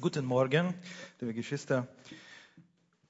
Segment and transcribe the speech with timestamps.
[0.00, 0.72] Guten Morgen,
[1.20, 1.86] liebe Geschwister.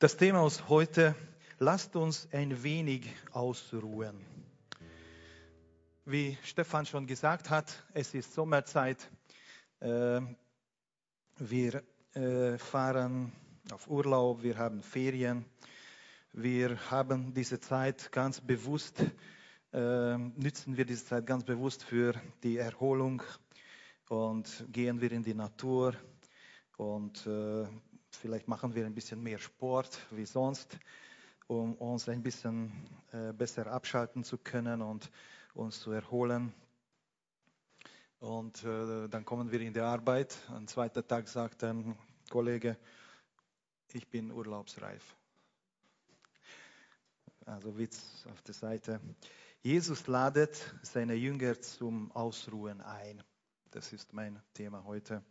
[0.00, 1.14] Das Thema ist heute,
[1.60, 4.16] lasst uns ein wenig ausruhen.
[6.04, 9.08] Wie Stefan schon gesagt hat, es ist Sommerzeit.
[9.78, 10.21] Äh,
[11.38, 13.31] wir äh, fahren
[13.71, 15.45] auf Urlaub, wir haben Ferien.
[16.32, 19.04] Wir haben diese Zeit ganz bewusst,
[19.72, 23.22] äh, nützen wir diese Zeit ganz bewusst für die Erholung
[24.09, 25.95] und gehen wir in die Natur
[26.80, 27.66] und äh,
[28.08, 30.78] vielleicht machen wir ein bisschen mehr Sport wie sonst,
[31.46, 32.72] um uns ein bisschen
[33.12, 35.10] äh, besser abschalten zu können und
[35.52, 36.54] uns zu erholen.
[38.18, 40.34] Und äh, dann kommen wir in die Arbeit.
[40.48, 41.98] Am zweiten Tag sagt ein
[42.30, 42.78] Kollege,
[43.92, 45.04] ich bin urlaubsreif.
[47.44, 49.00] Also Witz auf der Seite.
[49.60, 53.22] Jesus ladet seine Jünger zum Ausruhen ein.
[53.70, 55.22] Das ist mein Thema heute.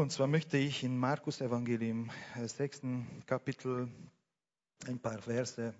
[0.00, 3.86] Und zwar möchte ich in Markus Evangelium, äh, sechsten Kapitel,
[4.86, 5.74] ein paar Verse,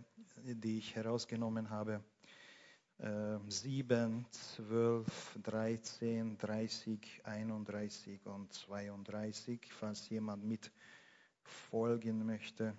[0.45, 2.05] die ich herausgenommen habe,
[2.99, 9.59] 7, 12, 13, 30, 31 und 32.
[9.73, 12.75] Falls jemand mitfolgen möchte,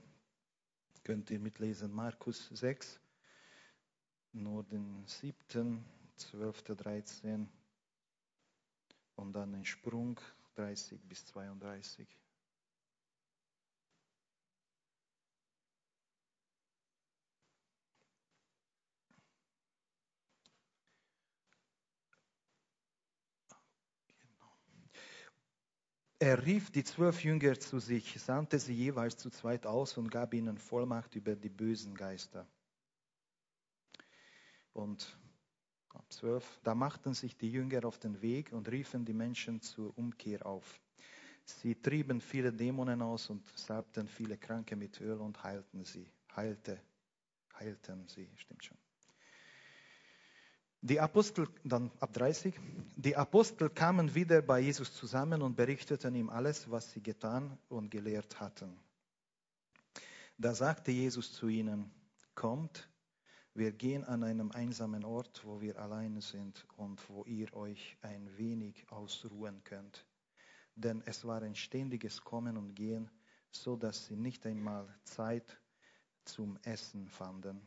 [1.04, 1.92] könnt ihr mitlesen.
[1.92, 3.00] Markus 6,
[4.34, 5.84] nur den 7.,
[6.18, 7.50] 12., 13
[9.16, 10.20] und dann ein Sprung
[10.56, 12.08] 30 bis 32.
[26.22, 30.36] Er rief die zwölf Jünger zu sich, sandte sie jeweils zu zweit aus und gab
[30.36, 32.48] ihnen Vollmacht über die bösen Geister.
[34.74, 35.20] Und
[36.10, 36.60] 12.
[36.64, 40.80] Da machten sich die Jünger auf den Weg und riefen die Menschen zur Umkehr auf.
[41.46, 46.10] Sie trieben viele Dämonen aus und salbten viele Kranke mit Öl und heilten sie.
[46.36, 46.80] Heilte,
[47.60, 48.78] heilten sie, stimmt schon.
[50.84, 52.56] Die Apostel, dann ab 30,
[52.96, 57.92] die Apostel kamen wieder bei Jesus zusammen und berichteten ihm alles, was sie getan und
[57.92, 58.80] gelehrt hatten.
[60.40, 61.92] Da sagte Jesus zu ihnen,
[62.34, 62.90] kommt,
[63.54, 68.38] wir gehen an einem einsamen Ort, wo wir allein sind und wo ihr euch ein
[68.38, 70.06] wenig ausruhen könnt.
[70.76, 73.10] Denn es war ein ständiges Kommen und Gehen,
[73.52, 75.60] so dass sie nicht einmal Zeit
[76.24, 77.62] zum Essen fanden.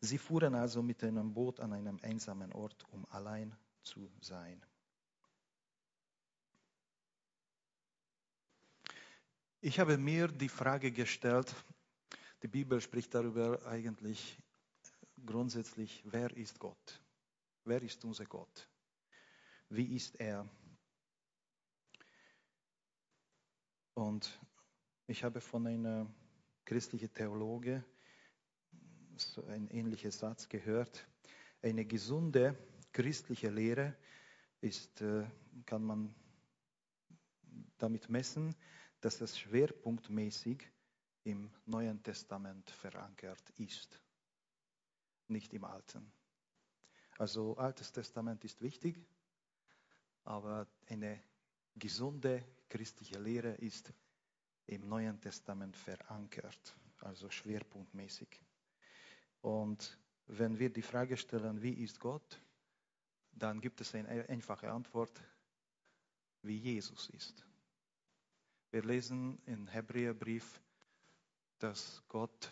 [0.00, 4.60] Sie fuhren also mit einem Boot an einem einsamen Ort, um allein zu sein.
[9.60, 11.54] Ich habe mir die Frage gestellt,
[12.42, 14.38] die Bibel spricht darüber eigentlich
[15.24, 17.00] grundsätzlich, wer ist Gott?
[17.64, 18.68] Wer ist unser Gott?
[19.68, 20.48] Wie ist er?
[23.94, 24.40] Und
[25.06, 26.10] ich habe von einer
[26.64, 27.84] christlichen Theologe
[29.16, 31.06] so ein ähnlicher Satz gehört.
[31.60, 32.56] Eine gesunde
[32.92, 33.94] christliche Lehre
[34.62, 35.26] ist, äh,
[35.66, 36.14] kann man
[37.76, 38.54] damit messen,
[39.00, 40.66] dass es schwerpunktmäßig
[41.30, 44.00] im Neuen Testament verankert ist,
[45.28, 46.12] nicht im Alten.
[47.18, 48.98] Also Altes Testament ist wichtig,
[50.24, 51.22] aber eine
[51.76, 53.92] gesunde christliche Lehre ist
[54.66, 58.28] im Neuen Testament verankert, also schwerpunktmäßig.
[59.40, 62.40] Und wenn wir die Frage stellen, wie ist Gott,
[63.32, 65.22] dann gibt es eine einfache Antwort,
[66.42, 67.46] wie Jesus ist.
[68.72, 70.60] Wir lesen im Hebräerbrief
[71.62, 72.50] dass Gott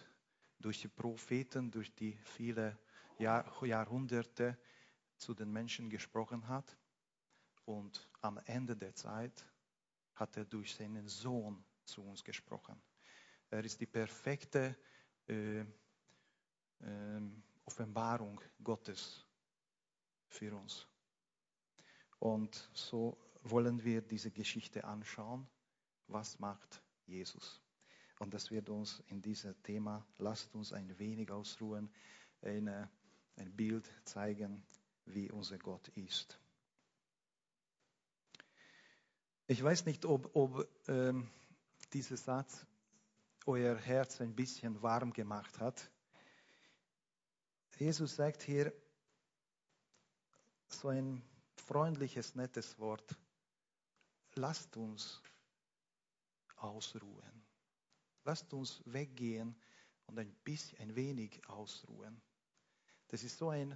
[0.61, 2.79] durch die Propheten, durch die viele
[3.19, 4.59] Jahr, Jahrhunderte
[5.17, 6.77] zu den Menschen gesprochen hat.
[7.65, 9.47] Und am Ende der Zeit
[10.15, 12.81] hat er durch seinen Sohn zu uns gesprochen.
[13.51, 14.77] Er ist die perfekte
[15.27, 15.67] äh, äh,
[17.65, 19.25] Offenbarung Gottes
[20.29, 20.87] für uns.
[22.19, 25.49] Und so wollen wir diese Geschichte anschauen.
[26.09, 27.63] Was macht Jesus?
[28.19, 31.89] Und das wird uns in diesem Thema, lasst uns ein wenig ausruhen,
[32.43, 32.91] eine,
[33.37, 34.63] ein Bild zeigen,
[35.07, 36.39] wie unser Gott ist.
[39.47, 41.31] Ich weiß nicht, ob, ob ähm,
[41.93, 42.67] dieser Satz
[43.47, 45.91] euer Herz ein bisschen warm gemacht hat.
[47.79, 48.73] Jesus sagt hier
[50.69, 51.23] so ein
[51.57, 53.17] freundliches, nettes Wort.
[54.35, 55.23] Lasst uns
[56.57, 57.48] ausruhen.
[58.29, 59.57] Lasst uns weggehen
[60.05, 62.21] und ein bisschen, ein wenig ausruhen.
[63.09, 63.75] Das ist so ein,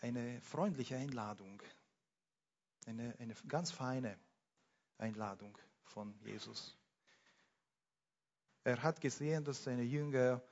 [0.00, 1.62] eine freundliche Einladung,
[2.86, 4.18] eine, eine ganz feine.
[4.96, 6.74] Einladung von Jesus.
[8.64, 10.42] Er hat gesehen, dass seine Jünger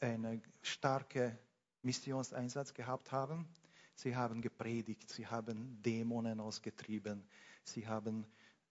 [0.00, 1.36] einen starken
[1.82, 3.48] Missionseinsatz gehabt haben.
[3.96, 7.28] Sie haben gepredigt, sie haben Dämonen ausgetrieben,
[7.64, 8.24] sie haben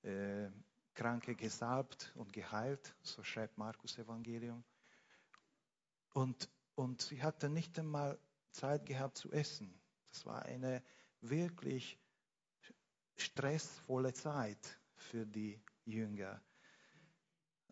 [0.04, 0.50] äh,
[0.94, 4.64] Kranke gesalbt und geheilt, so schreibt Markus Evangelium.
[6.14, 8.20] Und, und sie hatten nicht einmal
[8.52, 9.74] Zeit gehabt zu essen.
[10.12, 10.84] Das war eine
[11.22, 12.00] wirklich
[13.16, 16.42] stressvolle Zeit für die Jünger.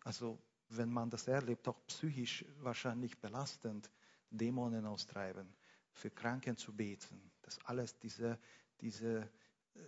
[0.04, 0.38] Also
[0.68, 3.90] wenn man das erlebt, auch psychisch wahrscheinlich belastend,
[4.30, 5.54] Dämonen austreiben,
[5.92, 8.38] für Kranken zu beten, das alles diese,
[8.80, 9.22] diese
[9.74, 9.80] äh,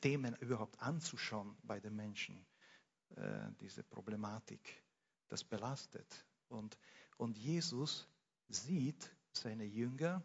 [0.00, 2.46] Themen überhaupt anzuschauen bei den Menschen,
[3.16, 4.82] äh, diese Problematik,
[5.28, 6.26] das belastet.
[6.48, 6.78] Und,
[7.16, 8.08] und Jesus
[8.48, 10.22] sieht seine Jünger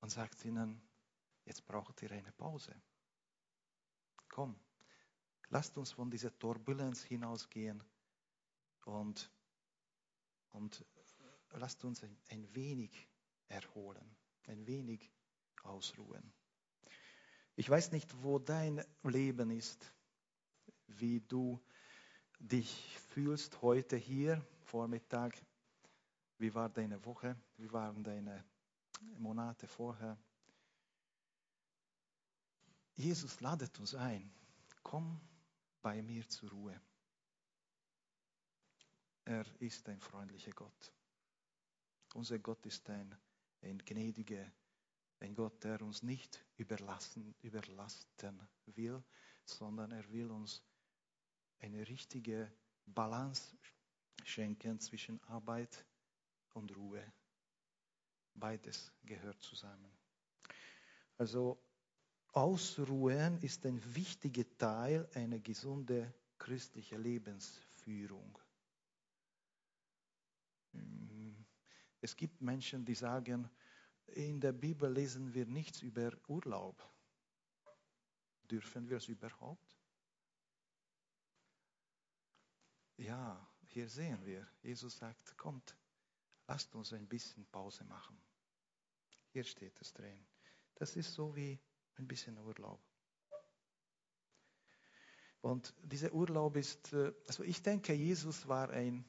[0.00, 0.80] und sagt ihnen,
[1.44, 2.74] jetzt braucht ihr eine Pause.
[4.28, 4.58] Komm,
[5.48, 7.82] lasst uns von dieser Turbulenz hinausgehen
[8.84, 9.30] und,
[10.52, 10.84] und
[11.52, 13.08] lasst uns ein, ein wenig
[13.48, 14.16] erholen,
[14.46, 15.10] ein wenig
[15.62, 16.32] ausruhen.
[17.56, 19.92] Ich weiß nicht, wo dein Leben ist,
[20.86, 21.60] wie du
[22.38, 25.34] dich fühlst heute hier, Vormittag.
[26.38, 27.36] Wie war deine Woche?
[27.56, 28.44] Wie waren deine
[29.18, 30.18] Monate vorher?
[32.96, 34.30] Jesus ladet uns ein.
[34.82, 35.20] Komm
[35.82, 36.80] bei mir zur Ruhe.
[39.24, 40.92] Er ist ein freundlicher Gott.
[42.14, 43.16] Unser Gott ist ein,
[43.62, 44.52] ein gnädiger,
[45.20, 49.02] ein Gott, der uns nicht überlassen, überlasten will,
[49.44, 50.62] sondern er will uns
[51.60, 52.50] eine richtige
[52.86, 53.56] Balance
[54.24, 55.84] schenken zwischen Arbeit
[56.54, 57.04] und Ruhe.
[58.34, 59.90] Beides gehört zusammen.
[61.16, 61.58] Also
[62.32, 68.38] Ausruhen ist ein wichtiger Teil einer gesunden christlichen Lebensführung.
[72.00, 73.48] Es gibt Menschen, die sagen,
[74.08, 76.76] in der Bibel lesen wir nichts über Urlaub.
[78.50, 79.73] Dürfen wir es überhaupt?
[82.96, 85.76] Ja, hier sehen wir, Jesus sagt, kommt,
[86.46, 88.16] lasst uns ein bisschen Pause machen.
[89.32, 90.24] Hier steht es drin.
[90.76, 91.58] Das ist so wie
[91.96, 92.80] ein bisschen Urlaub.
[95.40, 99.04] Und dieser Urlaub ist, äh, also ich denke, Jesus war ein,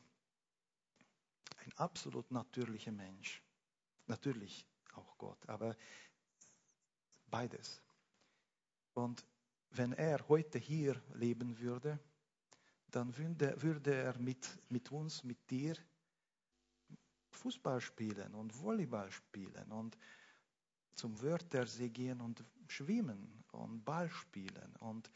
[1.58, 3.42] ein absolut natürlicher Mensch.
[4.08, 5.78] Natürlich auch Gott, aber
[7.28, 7.82] beides.
[8.94, 9.26] Und
[9.70, 12.00] wenn er heute hier leben würde,
[12.96, 15.76] dann würde, würde er mit, mit uns, mit dir
[17.30, 19.98] Fußball spielen und Volleyball spielen und
[20.94, 25.12] zum Wörthersee gehen und schwimmen und Ball spielen und,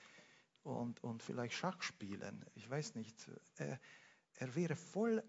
[0.64, 2.46] und, und vielleicht Schach spielen.
[2.56, 3.16] Ich weiß nicht.
[3.56, 3.80] Er,
[4.34, 5.24] er wäre voll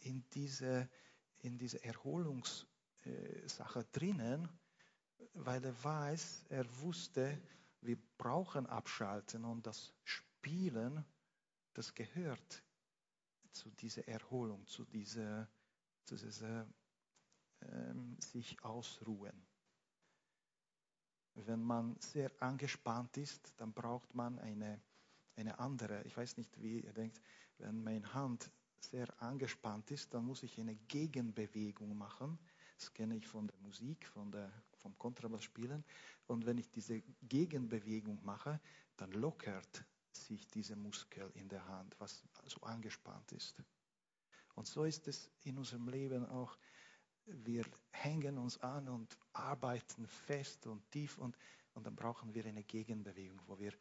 [0.00, 0.90] in diese,
[1.38, 2.66] in diese Erholungssache
[3.92, 4.46] drinnen,
[5.32, 7.40] weil er weiß, er wusste,
[7.80, 11.02] wir brauchen abschalten und das Spielen,
[11.74, 12.62] das gehört
[13.52, 15.48] zu dieser Erholung, zu dieser,
[16.04, 16.66] zu dieser
[17.60, 19.46] ähm, sich ausruhen.
[21.34, 24.82] Wenn man sehr angespannt ist, dann braucht man eine,
[25.36, 26.02] eine andere.
[26.04, 27.20] Ich weiß nicht, wie ihr denkt,
[27.58, 32.38] wenn meine Hand sehr angespannt ist, dann muss ich eine Gegenbewegung machen.
[32.76, 35.84] Das kenne ich von der Musik, von der, vom Kontrabass spielen.
[36.26, 38.60] Und wenn ich diese Gegenbewegung mache,
[38.96, 39.84] dann lockert
[40.16, 43.62] sich dieser Muskel in der Hand, was so angespannt ist.
[44.54, 46.56] Und so ist es in unserem Leben auch
[47.26, 51.36] wir hängen uns an und arbeiten fest und tief und,
[51.74, 53.72] und dann brauchen wir eine Gegenbewegung, wo wir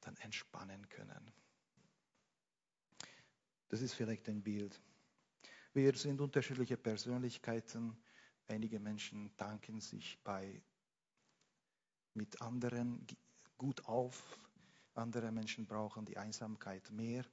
[0.00, 1.32] dann entspannen können.
[3.68, 4.80] Das ist vielleicht ein Bild.
[5.72, 7.96] Wir sind unterschiedliche Persönlichkeiten.
[8.48, 10.62] Einige Menschen tanken sich bei,
[12.14, 13.06] mit anderen
[13.58, 14.38] gut auf.
[14.96, 17.24] Andere Menschen brauchen die Einsamkeit mehr.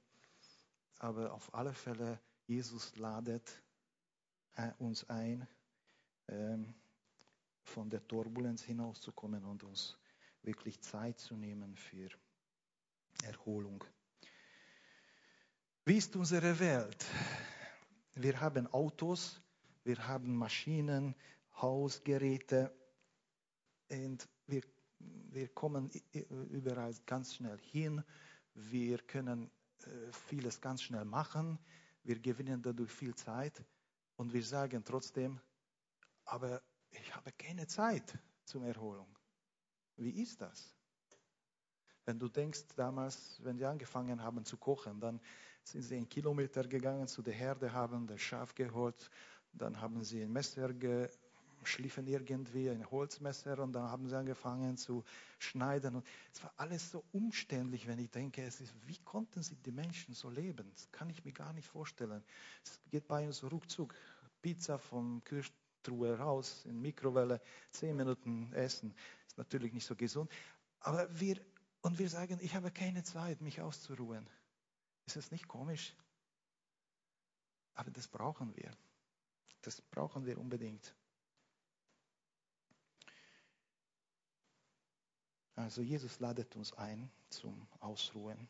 [0.98, 3.62] Aber auf alle Fälle, Jesus ladet
[4.56, 5.46] äh, uns ein,
[6.28, 6.74] ähm,
[7.62, 9.96] von der Turbulenz hinauszukommen und uns
[10.42, 12.08] wirklich Zeit zu nehmen für
[13.24, 13.82] Erholung.
[15.86, 17.04] Wie ist unsere Welt?
[18.14, 19.40] Wir haben Autos,
[19.82, 21.14] wir haben Maschinen,
[21.60, 22.72] Hausgeräte
[23.90, 24.62] und wir,
[25.30, 25.90] wir kommen
[26.50, 28.02] überall ganz schnell hin.
[28.54, 29.50] Wir können
[29.84, 31.58] äh, vieles ganz schnell machen.
[32.02, 33.64] Wir gewinnen dadurch viel Zeit.
[34.16, 35.40] Und wir sagen trotzdem,
[36.24, 39.18] aber ich habe keine Zeit zur Erholung.
[39.96, 40.74] Wie ist das?
[42.04, 45.20] Wenn du denkst, damals, wenn sie angefangen haben zu kochen, dann
[45.64, 49.10] sind sie einen Kilometer gegangen zu der Herde, haben das Schaf geholt,
[49.52, 50.72] dann haben sie ein Messer
[51.64, 55.04] geschliffen irgendwie, ein Holzmesser und dann haben sie angefangen zu
[55.38, 55.96] schneiden.
[55.96, 59.72] Und es war alles so umständlich, wenn ich denke, es ist, wie konnten sie die
[59.72, 60.70] Menschen so leben?
[60.72, 62.22] Das kann ich mir gar nicht vorstellen.
[62.64, 63.94] Es geht bei uns ruckzuck.
[64.42, 67.40] Pizza vom Kühltruhe raus, in Mikrowelle,
[67.70, 68.94] zehn Minuten essen.
[69.26, 70.30] Ist natürlich nicht so gesund.
[70.80, 71.40] Aber wir
[71.80, 74.28] und wir sagen, ich habe keine Zeit, mich auszuruhen.
[75.06, 75.94] Ist das nicht komisch?
[77.74, 78.70] Aber das brauchen wir.
[79.62, 80.94] Das brauchen wir unbedingt.
[85.56, 88.48] Also Jesus ladet uns ein zum Ausruhen.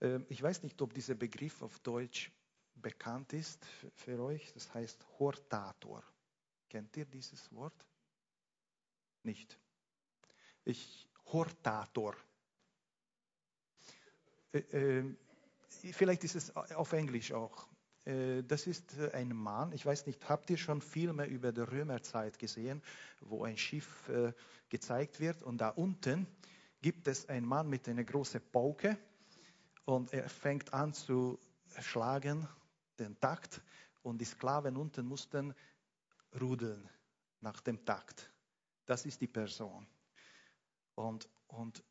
[0.00, 2.30] Ähm, ich weiß nicht, ob dieser Begriff auf Deutsch
[2.74, 3.64] bekannt ist
[3.94, 4.52] für euch.
[4.52, 6.02] Das heißt Hortator.
[6.68, 7.86] Kennt ihr dieses Wort?
[9.22, 9.58] Nicht.
[10.64, 12.14] Ich, Hortator.
[14.52, 15.16] Äh, äh,
[15.92, 17.68] vielleicht ist es auf Englisch auch.
[18.06, 21.60] Äh, das ist äh, ein Mann, ich weiß nicht, habt ihr schon Filme über die
[21.60, 22.82] Römerzeit gesehen,
[23.20, 24.32] wo ein Schiff äh,
[24.68, 26.26] gezeigt wird und da unten
[26.80, 28.96] gibt es einen Mann mit einer großen Pauke
[29.84, 31.38] und er fängt an zu
[31.80, 32.48] schlagen,
[32.98, 33.60] den Takt,
[34.02, 35.52] und die Sklaven unten mussten
[36.40, 36.88] rudeln
[37.40, 38.32] nach dem Takt.
[38.86, 39.84] Das ist die Person.
[40.94, 41.82] Und, und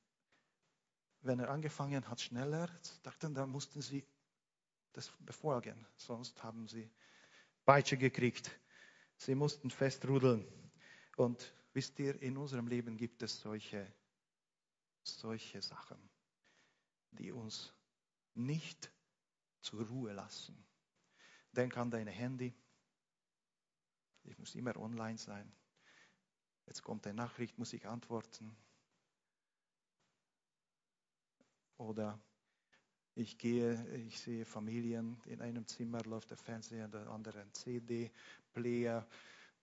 [1.19, 4.05] wenn er angefangen hat, schneller zu dachten, dann mussten sie
[4.95, 6.89] das befolgen, sonst haben sie
[7.65, 8.51] Peitsche gekriegt.
[9.17, 10.47] Sie mussten festrudeln.
[11.17, 13.93] Und wisst ihr, in unserem Leben gibt es solche,
[15.03, 15.97] solche Sachen,
[17.11, 17.73] die uns
[18.33, 18.91] nicht
[19.61, 20.65] zur Ruhe lassen.
[21.51, 22.53] Denk an deine Handy.
[24.23, 25.51] Ich muss immer online sein.
[26.65, 28.55] Jetzt kommt eine Nachricht, muss ich antworten.
[31.77, 32.19] Oder
[33.15, 39.07] ich gehe, ich sehe Familien, in einem Zimmer läuft der Fernseher, in der anderen CD-Player,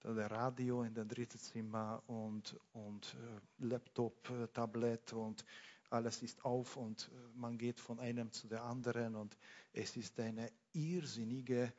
[0.05, 5.45] der Radio in dem dritten Zimmer und, und äh, Laptop, äh, Tablet und
[5.91, 9.37] alles ist auf und äh, man geht von einem zu der anderen und
[9.73, 11.73] es ist eine irrsinnige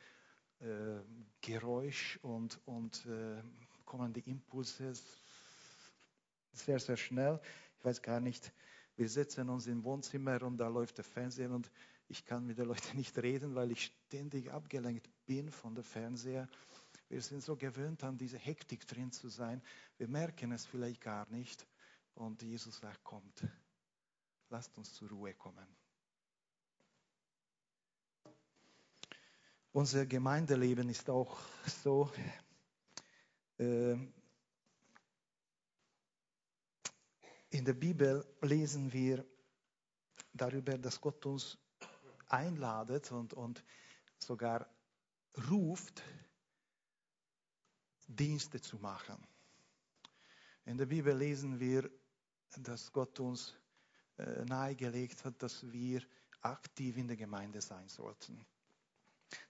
[0.60, 1.00] äh,
[1.42, 3.42] Geräusch und, und äh,
[3.84, 4.94] kommen die Impulse
[6.54, 7.40] sehr, sehr schnell.
[7.80, 8.54] Ich weiß gar nicht,
[8.96, 11.72] wir setzen uns im Wohnzimmer und da läuft der Fernseher und
[12.08, 16.48] ich kann mit den Leuten nicht reden, weil ich ständig abgelenkt bin von der Fernseher.
[17.10, 19.62] Wir sind so gewöhnt an diese Hektik drin zu sein.
[19.98, 21.68] Wir merken es vielleicht gar nicht.
[22.16, 23.48] Und Jesus sagt, kommt,
[24.50, 25.68] lasst uns zur Ruhe kommen.
[29.72, 31.36] Unser Gemeindeleben ist auch
[31.84, 32.12] so,
[33.58, 33.96] äh,
[37.54, 39.24] In der Bibel lesen wir
[40.34, 41.56] darüber, dass Gott uns
[42.28, 43.64] einladet und, und
[44.18, 44.68] sogar
[45.52, 46.02] ruft,
[48.08, 49.24] Dienste zu machen.
[50.66, 51.88] In der Bibel lesen wir,
[52.58, 53.56] dass Gott uns
[54.18, 56.02] äh, nahegelegt hat, dass wir
[56.42, 58.44] aktiv in der Gemeinde sein sollten.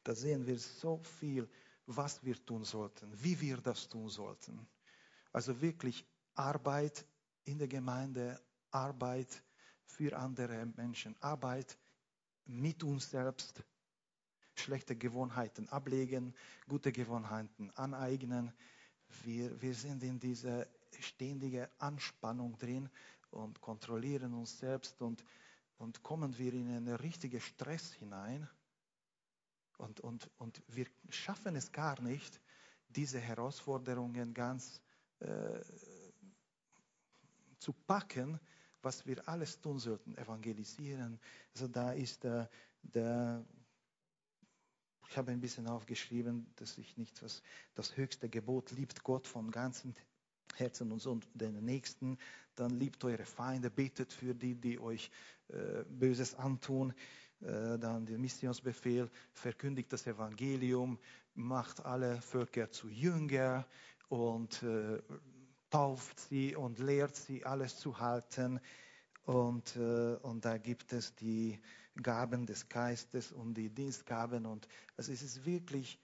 [0.03, 1.49] Da sehen wir so viel,
[1.85, 4.67] was wir tun sollten, wie wir das tun sollten.
[5.31, 6.05] Also wirklich
[6.35, 7.05] Arbeit
[7.45, 8.39] in der Gemeinde,
[8.71, 9.43] Arbeit
[9.85, 11.77] für andere Menschen, Arbeit
[12.45, 13.63] mit uns selbst,
[14.55, 16.33] schlechte Gewohnheiten ablegen,
[16.67, 18.53] gute Gewohnheiten aneignen.
[19.23, 20.67] Wir, wir sind in dieser
[20.99, 22.89] ständigen Anspannung drin
[23.31, 25.23] und kontrollieren uns selbst und,
[25.77, 28.47] und kommen wir in einen richtigen Stress hinein.
[29.77, 32.39] Und, und, und wir schaffen es gar nicht,
[32.89, 34.81] diese Herausforderungen ganz
[35.19, 35.59] äh,
[37.63, 38.39] zu packen,
[38.81, 41.19] was wir alles tun sollten, evangelisieren.
[41.53, 42.49] Also da ist der,
[42.81, 43.45] der
[45.09, 47.41] ich habe ein bisschen aufgeschrieben, dass ich nicht was,
[47.75, 49.93] das höchste Gebot liebt Gott von ganzem
[50.55, 52.17] Herzen und, und den Nächsten.
[52.55, 55.11] Dann liebt eure Feinde, betet für die, die euch
[55.49, 56.93] äh, Böses antun.
[57.41, 60.99] Äh, dann der Missionsbefehl, verkündigt das Evangelium,
[61.35, 63.67] macht alle Völker zu Jünger
[64.09, 65.01] und äh,
[65.73, 68.59] tauft sie und lehrt sie, alles zu halten.
[69.25, 71.59] Und, äh, und da gibt es die
[71.99, 74.45] Gaben des Geistes und die Dienstgaben.
[74.45, 75.99] Und also es ist wirklich,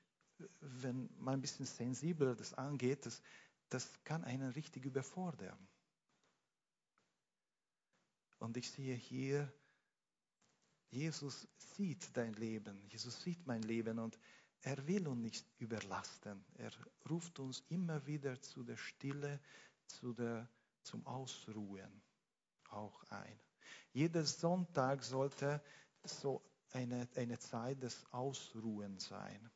[0.59, 3.21] wenn man ein bisschen sensibel das angeht, das,
[3.69, 5.67] das kann einen richtig überfordern.
[8.39, 9.53] Und ich sehe hier,
[10.89, 14.17] Jesus sieht dein Leben, Jesus sieht mein Leben und
[14.61, 16.43] er will uns nicht überlasten.
[16.55, 16.71] Er
[17.09, 19.39] ruft uns immer wieder zu der Stille,
[19.87, 20.47] zu der
[20.83, 22.01] zum Ausruhen
[22.69, 23.39] auch ein.
[23.93, 25.61] Jeder Sonntag sollte
[26.03, 29.49] so eine, eine Zeit des Ausruhens sein.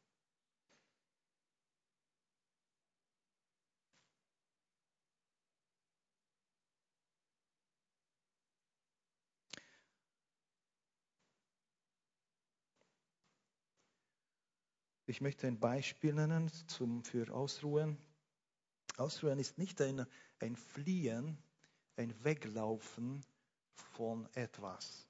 [15.06, 17.98] Ich möchte ein Beispiel nennen zum, für Ausruhen.
[18.96, 20.06] Ausruhen ist nicht ein,
[20.40, 21.38] ein Fliehen,
[21.98, 23.22] ein Weglaufen
[23.74, 25.06] von etwas,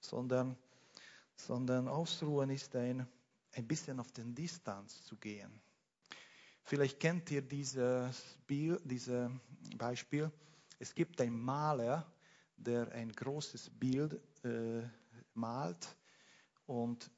[0.00, 0.56] sondern,
[1.36, 3.06] sondern Ausruhen ist ein,
[3.52, 5.60] ein bisschen auf den Distanz zu gehen.
[6.64, 9.30] Vielleicht kennt ihr dieses, Bild, dieses
[9.76, 10.32] Beispiel.
[10.80, 12.12] Es gibt einen Maler,
[12.56, 14.82] der ein großes Bild äh,
[15.34, 15.96] malt
[16.66, 17.08] und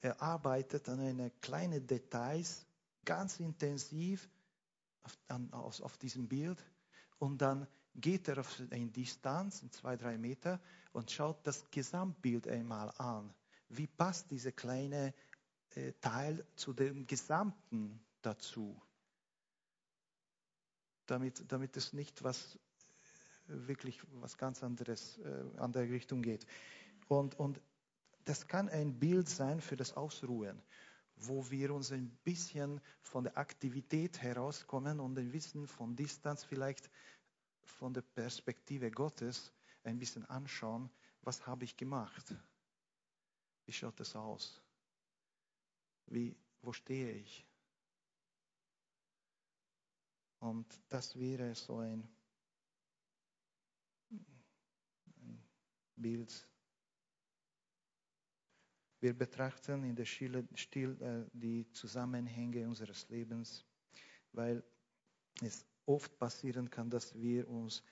[0.00, 2.64] er arbeitet an einen kleinen Details
[3.04, 4.28] ganz intensiv
[5.02, 6.62] auf, an, auf, auf diesem Bild
[7.18, 10.60] und dann geht er auf eine Distanz, zwei, drei Meter,
[10.92, 13.32] und schaut das Gesamtbild einmal an.
[13.68, 15.14] Wie passt dieser kleine
[15.74, 18.80] äh, Teil zu dem Gesamten dazu?
[21.06, 22.58] Damit, damit es nicht was
[23.48, 26.46] äh, wirklich was ganz anderes, äh, andere Richtung geht.
[27.08, 27.60] Und, und
[28.28, 30.62] das kann ein Bild sein für das Ausruhen,
[31.16, 36.90] wo wir uns ein bisschen von der Aktivität herauskommen und ein bisschen von Distanz vielleicht
[37.62, 39.50] von der Perspektive Gottes
[39.82, 40.90] ein bisschen anschauen,
[41.22, 42.34] was habe ich gemacht?
[43.64, 44.60] Wie schaut es aus?
[46.04, 47.46] Wie, wo stehe ich?
[50.40, 52.06] Und das wäre so ein,
[54.10, 55.42] ein
[55.96, 56.46] Bild.
[59.00, 63.64] Wir betrachten in der Stille, Stil äh, die Zusammenhänge unseres Lebens,
[64.32, 64.64] weil
[65.40, 67.84] es oft passieren kann, dass wir uns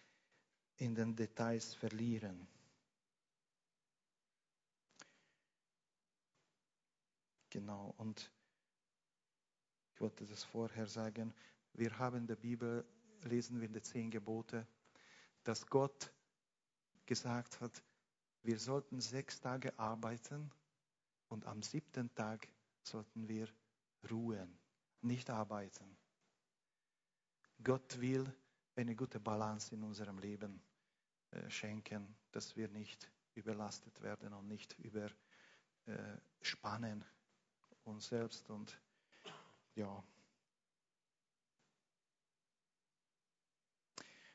[0.79, 2.49] in den Details verlieren.
[7.51, 8.31] Genau, und
[9.95, 11.33] ich wollte das vorher sagen,
[11.73, 12.85] wir haben in der Bibel,
[13.23, 14.67] lesen wir in den zehn Gebote,
[15.45, 16.13] dass Gott
[17.07, 17.83] gesagt hat,
[18.43, 20.51] wir sollten sechs Tage arbeiten
[21.29, 22.49] und am siebten Tag
[22.83, 23.49] sollten wir
[24.11, 24.59] ruhen,
[25.03, 25.97] nicht arbeiten.
[27.63, 28.33] Gott will
[28.77, 30.63] eine gute Balance in unserem Leben
[31.31, 37.07] äh, schenken, dass wir nicht überlastet werden und nicht überspannen äh,
[37.85, 38.81] uns selbst und
[39.75, 40.03] ja.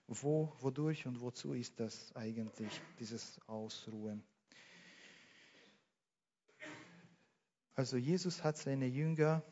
[0.07, 4.23] Wo, wodurch und wozu ist das eigentlich, dieses Ausruhen?
[7.75, 9.43] Also Jesus hat seine Jünger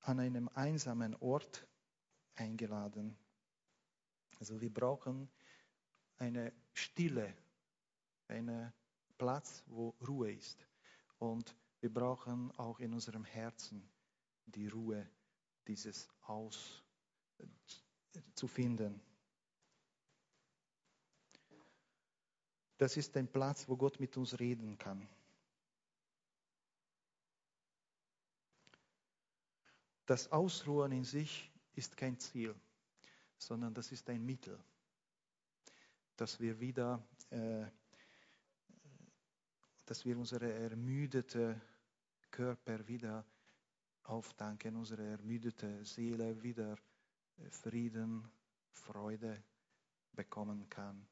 [0.00, 1.66] an einem einsamen Ort
[2.34, 3.16] eingeladen.
[4.38, 5.28] Also wir brauchen
[6.16, 7.34] eine Stille,
[8.28, 8.72] einen
[9.18, 10.66] Platz, wo Ruhe ist.
[11.18, 13.90] Und wir brauchen auch in unserem Herzen
[14.46, 15.08] die Ruhe,
[15.66, 16.82] dieses Aus
[18.34, 19.00] zu finden.
[22.78, 25.06] Das ist ein Platz, wo Gott mit uns reden kann.
[30.10, 32.52] Das Ausruhen in sich ist kein Ziel,
[33.38, 34.58] sondern das ist ein Mittel,
[36.16, 37.64] dass wir wieder, äh,
[39.86, 41.60] dass wir unsere ermüdete
[42.28, 43.24] Körper wieder
[44.02, 46.76] auftanken, unsere ermüdete Seele wieder
[47.36, 48.28] äh, Frieden,
[48.72, 49.44] Freude
[50.10, 51.06] bekommen kann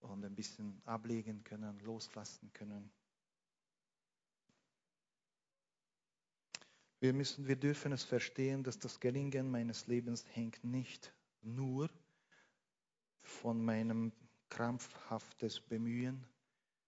[0.00, 2.92] und ein bisschen ablegen können, loslassen können.
[7.00, 11.88] Wir, müssen, wir dürfen es verstehen, dass das Gelingen meines Lebens hängt nicht nur
[13.22, 14.12] von meinem
[14.50, 16.26] krampfhaftes Bemühen,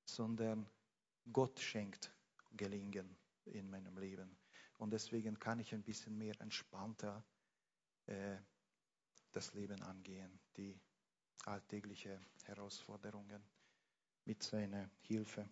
[0.05, 0.69] sondern
[1.33, 2.13] Gott schenkt
[2.53, 4.37] Gelingen in meinem Leben.
[4.77, 7.25] Und deswegen kann ich ein bisschen mehr entspannter
[8.07, 8.37] äh,
[9.31, 10.79] das Leben angehen, die
[11.47, 13.43] alltäglichen Herausforderungen
[14.27, 15.49] mit seiner Hilfe.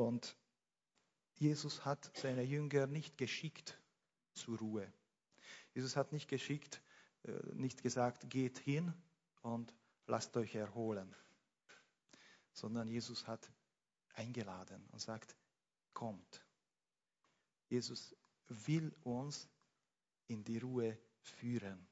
[0.00, 0.34] Und
[1.34, 3.78] Jesus hat seine Jünger nicht geschickt
[4.32, 4.90] zur Ruhe.
[5.74, 6.80] Jesus hat nicht geschickt,
[7.24, 8.94] äh, nicht gesagt, geht hin
[9.42, 9.74] und
[10.06, 11.14] lasst euch erholen,
[12.54, 13.52] sondern Jesus hat
[14.14, 15.36] eingeladen und sagt,
[15.92, 16.46] kommt.
[17.68, 18.16] Jesus
[18.48, 19.50] will uns
[20.28, 21.86] in die Ruhe führen,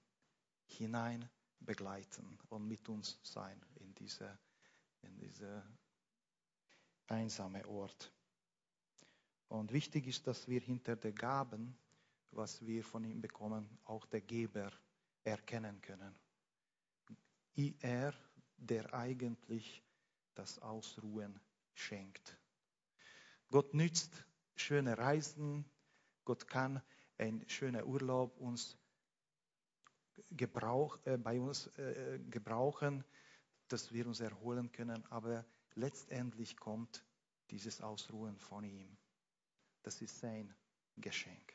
[0.64, 1.28] hinein
[1.60, 4.38] begleiten und mit uns sein in dieser,
[5.02, 5.62] in dieser
[7.08, 8.12] einsame Ort.
[9.48, 11.76] Und wichtig ist, dass wir hinter den Gaben,
[12.30, 14.70] was wir von ihm bekommen, auch der Geber
[15.24, 16.14] erkennen können.
[17.80, 18.14] Er,
[18.56, 19.82] der eigentlich
[20.34, 21.40] das Ausruhen
[21.74, 22.38] schenkt.
[23.50, 25.64] Gott nützt schöne Reisen,
[26.24, 26.82] Gott kann
[27.16, 28.76] ein schöner Urlaub uns
[30.30, 33.04] gebrauch, äh, bei uns äh, gebrauchen,
[33.68, 37.04] dass wir uns erholen können, aber letztendlich kommt
[37.50, 38.96] dieses Ausruhen von ihm.
[39.82, 40.54] Das ist sein
[40.96, 41.54] Geschenk.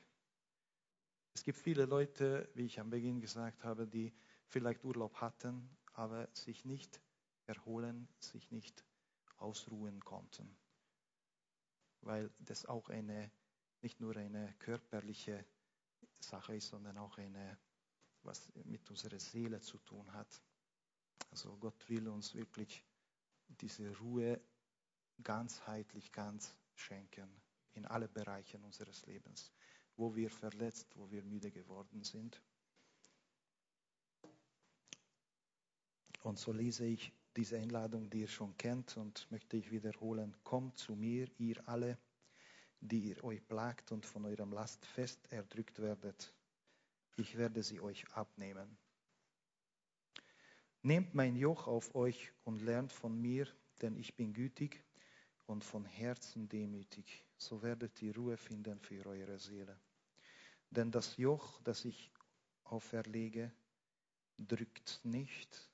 [1.33, 4.13] Es gibt viele Leute, wie ich am Beginn gesagt habe, die
[4.47, 7.01] vielleicht Urlaub hatten, aber sich nicht
[7.45, 8.85] erholen, sich nicht
[9.37, 10.55] ausruhen konnten,
[12.01, 13.31] weil das auch eine,
[13.81, 15.45] nicht nur eine körperliche
[16.19, 17.57] Sache ist, sondern auch eine,
[18.21, 20.41] was mit unserer Seele zu tun hat.
[21.31, 22.85] Also Gott will uns wirklich
[23.61, 24.39] diese Ruhe
[25.21, 27.29] ganzheitlich ganz schenken
[27.73, 29.51] in alle Bereiche unseres Lebens,
[29.95, 32.41] wo wir verletzt, wo wir müde geworden sind.
[36.23, 40.35] Und so lese ich diese Einladung, die ihr schon kennt, und möchte ich wiederholen.
[40.43, 41.97] Kommt zu mir, ihr alle,
[42.79, 46.33] die ihr euch plagt und von eurem Last fest erdrückt werdet.
[47.15, 48.77] Ich werde sie euch abnehmen.
[50.85, 53.47] Nehmt mein Joch auf euch und lernt von mir,
[53.81, 54.83] denn ich bin gütig
[55.45, 57.25] und von Herzen demütig.
[57.37, 59.79] So werdet ihr Ruhe finden für eure Seele.
[60.69, 62.11] Denn das Joch, das ich
[62.65, 63.53] auferlege,
[64.37, 65.71] drückt nicht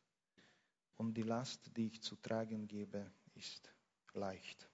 [0.97, 3.73] und die Last, die ich zu tragen gebe, ist
[4.13, 4.69] leicht.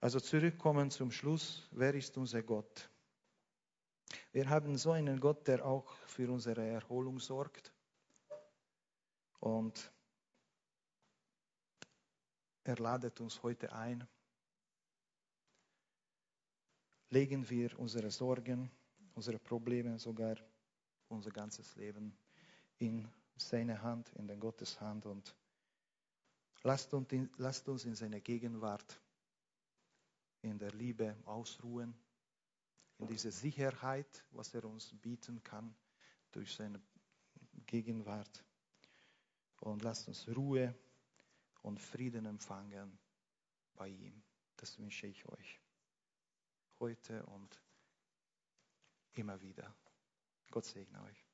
[0.00, 1.68] Also zurückkommen zum Schluss.
[1.70, 2.90] Wer ist unser Gott?
[4.32, 7.72] Wir haben so einen Gott, der auch für unsere Erholung sorgt.
[9.40, 9.92] Und
[12.64, 14.06] er ladet uns heute ein.
[17.10, 18.70] Legen wir unsere Sorgen,
[19.14, 20.36] unsere Probleme, sogar
[21.08, 22.16] unser ganzes Leben
[22.76, 25.34] in seine Hand, in den Gottes Hand und
[26.62, 29.00] lasst uns, in, lasst uns in seiner Gegenwart,
[30.42, 31.94] in der Liebe ausruhen,
[32.98, 35.74] in dieser Sicherheit, was er uns bieten kann
[36.32, 36.80] durch seine
[37.66, 38.44] Gegenwart.
[39.60, 40.74] Und lasst uns Ruhe
[41.62, 42.98] und Frieden empfangen
[43.74, 44.22] bei ihm.
[44.56, 45.60] Das wünsche ich euch
[46.80, 47.60] heute und
[49.14, 49.74] immer wieder.
[50.50, 51.27] Gott segne euch.